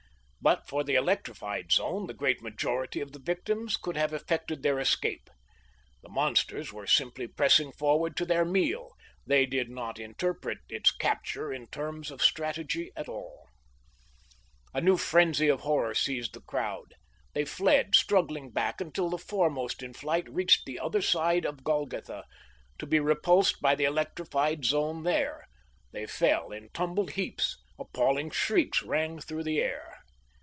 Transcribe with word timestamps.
But 0.43 0.67
for 0.67 0.83
the 0.83 0.95
electrified 0.95 1.71
zone, 1.71 2.07
the 2.07 2.15
great 2.15 2.41
majority 2.41 2.99
of 2.99 3.11
the 3.11 3.19
victims 3.19 3.77
could 3.77 3.95
have 3.95 4.11
effected 4.11 4.63
their 4.63 4.79
escape. 4.79 5.29
The 6.01 6.09
monsters 6.09 6.73
were 6.73 6.87
simply 6.87 7.27
pressing 7.27 7.71
forward 7.71 8.17
to 8.17 8.25
their 8.25 8.43
meal; 8.43 8.93
they 9.23 9.45
did 9.45 9.69
not 9.69 9.99
interpret 9.99 10.57
its 10.67 10.91
capture 10.91 11.53
in 11.53 11.67
terms 11.67 12.09
of 12.09 12.23
strategy 12.23 12.91
at 12.95 13.07
all. 13.07 13.49
A 14.73 14.81
new 14.81 14.97
frenzy 14.97 15.47
of 15.47 15.59
horror 15.61 15.93
seized 15.93 16.33
the 16.33 16.41
crowd. 16.41 16.95
They 17.33 17.45
fled, 17.45 17.93
struggling 17.93 18.49
back 18.49 18.81
until 18.81 19.11
the 19.11 19.19
foremost 19.19 19.83
in 19.83 19.93
flight 19.93 20.27
reached 20.27 20.65
the 20.65 20.79
other 20.79 21.03
side 21.03 21.45
of 21.45 21.63
Golgotha, 21.63 22.25
to 22.79 22.87
be 22.87 22.99
repulsed 22.99 23.61
by 23.61 23.75
the 23.75 23.85
electrified 23.85 24.65
zone 24.65 25.03
there. 25.03 25.45
They 25.91 26.07
fell 26.07 26.51
in 26.51 26.69
tumbled 26.73 27.11
heaps. 27.11 27.59
Appalling 27.77 28.31
shrieks 28.31 28.81
rang 28.81 29.19
through 29.19 29.43
the 29.43 29.59
air. 29.61 29.87